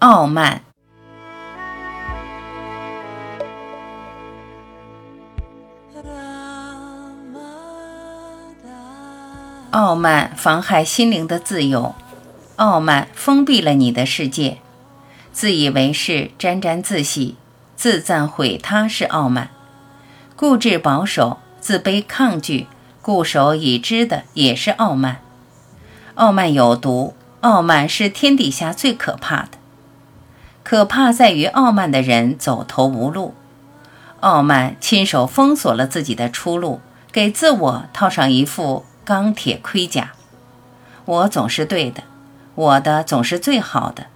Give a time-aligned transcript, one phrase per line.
[0.00, 0.62] 傲慢。
[9.70, 11.96] 傲慢妨害心灵的自由，
[12.56, 14.58] 傲慢封闭了你的世界。
[15.32, 17.36] 自以为是、沾沾自喜、
[17.74, 19.48] 自赞毁他是傲慢；
[20.36, 22.68] 固执保守、自卑抗拒、
[23.02, 25.20] 固守已知的也是傲慢。
[26.14, 29.58] 傲慢有毒，傲慢是天底下最可怕的。
[30.68, 33.32] 可怕在于傲慢的人走投无路，
[34.20, 38.84] 傲慢亲手封锁了自己的出路，给自我套上一副。
[39.02, 40.12] 钢铁盔甲，
[41.06, 42.02] 我总是对的，
[42.54, 44.08] 我的总是最好的，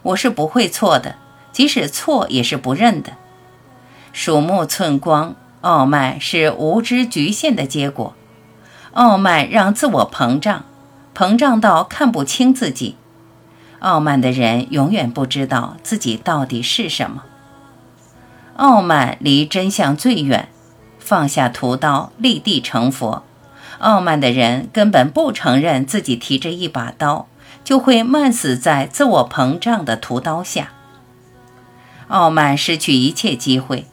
[0.00, 1.16] 我是不会错的，
[1.52, 3.12] 即使错也是不认的。
[4.14, 8.14] 鼠目寸光，傲慢是无知局限的结果。
[8.94, 10.64] 傲慢让自我膨胀，
[11.14, 12.96] 膨胀到看不清自己。
[13.80, 17.24] 傲慢的人永远不知道自己到底是什么。
[18.56, 20.48] 傲慢离真相最远，
[20.98, 23.22] 放下屠刀，立地成佛。
[23.78, 27.28] 傲慢的人根本不承认自己提着一把刀，
[27.62, 30.72] 就会慢死在自我膨胀的屠刀下。
[32.08, 33.86] 傲慢失去一切机会，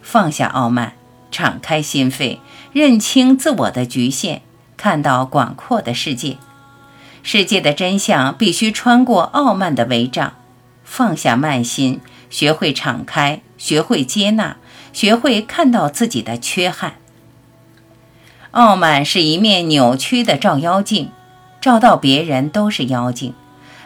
[0.00, 0.92] 放下傲慢，
[1.32, 2.38] 敞开心扉，
[2.72, 4.42] 认清自我的局限，
[4.76, 6.36] 看到广阔的世界。
[7.28, 10.34] 世界的真相必须穿过傲慢的围障，
[10.84, 14.58] 放下慢心，学会敞开，学会接纳，
[14.92, 16.98] 学会看到自己的缺憾。
[18.52, 21.10] 傲慢是一面扭曲的照妖镜，
[21.60, 23.34] 照到别人都是妖精，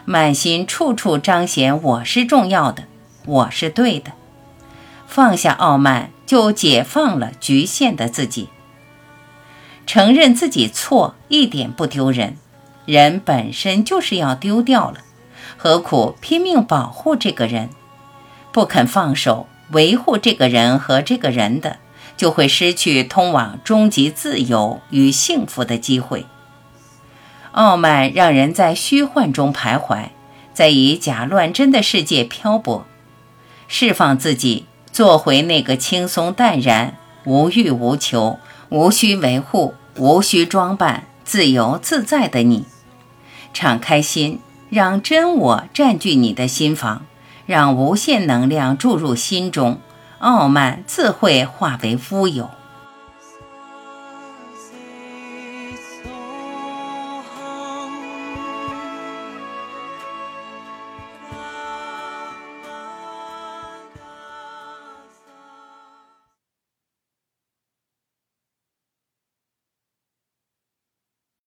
[0.05, 2.83] 满心处处彰显我是重要的，
[3.25, 4.11] 我是对的。
[5.07, 8.49] 放下傲慢，就解放了局限的自己。
[9.87, 12.37] 承认自己错一点不丢人，
[12.85, 14.97] 人本身就是要丢掉了，
[15.57, 17.69] 何苦拼命保护这个人，
[18.51, 21.77] 不肯放手维护这个人和这个人的？
[22.17, 26.27] 就会失去通往终极自由与幸福的机会。
[27.53, 30.09] 傲慢让人在虚幻中徘徊，
[30.53, 32.85] 在以假乱真的世界漂泊。
[33.67, 38.37] 释放自己，做回那个轻松淡然、无欲无求、
[38.69, 42.65] 无需维护、无需装扮、自由自在的你。
[43.53, 47.05] 敞开心，让真我占据你的心房，
[47.45, 49.79] 让无限能量注入心中。
[50.19, 52.49] 傲慢自会化为乌有。